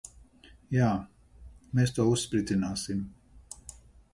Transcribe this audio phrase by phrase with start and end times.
[0.75, 0.87] Jā.
[1.81, 3.05] Mēs to uzspridzināsim.